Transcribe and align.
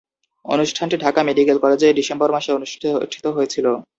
অনুষ্ঠানটি 0.45 0.95
ঢাকা 0.97 1.21
মেডিকেল 1.27 1.57
কলেজে 1.63 1.87
ডিসেম্বর 1.99 2.29
মাসে 2.35 2.51
অনুষ্ঠিত 2.57 2.83
হয়েছিলো। 3.35 3.71